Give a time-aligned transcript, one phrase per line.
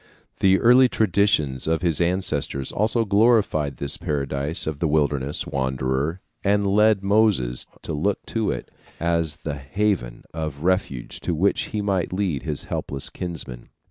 [0.39, 6.65] The early traditions of his ancestors also glorified this paradise of the wilderness wanderer and
[6.65, 12.11] led Moses to look to it as the haven of refuge to which he might
[12.13, 13.69] lead his helpless kinsmen.